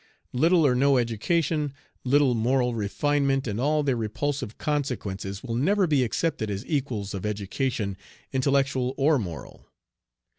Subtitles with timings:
[0.33, 6.03] Little or no education, little moral refinement, and all their repulsive consequences will never be
[6.03, 7.95] accepted as equals of education,
[8.33, 9.69] intellectual or moral.